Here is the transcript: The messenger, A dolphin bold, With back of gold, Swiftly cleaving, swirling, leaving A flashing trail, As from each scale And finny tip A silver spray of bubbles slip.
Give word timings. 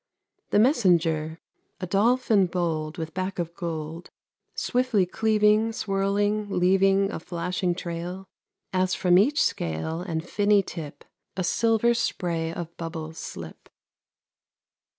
The 0.49 0.57
messenger, 0.57 1.37
A 1.79 1.85
dolphin 1.85 2.47
bold, 2.47 2.97
With 2.97 3.13
back 3.13 3.37
of 3.37 3.53
gold, 3.53 4.09
Swiftly 4.55 5.05
cleaving, 5.05 5.73
swirling, 5.73 6.49
leaving 6.49 7.11
A 7.11 7.19
flashing 7.19 7.75
trail, 7.75 8.27
As 8.73 8.95
from 8.95 9.19
each 9.19 9.43
scale 9.43 10.01
And 10.01 10.27
finny 10.27 10.63
tip 10.63 11.05
A 11.37 11.43
silver 11.43 11.93
spray 11.93 12.51
of 12.51 12.75
bubbles 12.77 13.19
slip. 13.19 13.69